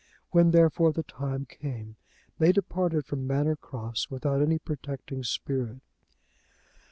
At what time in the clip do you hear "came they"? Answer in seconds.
1.45-2.51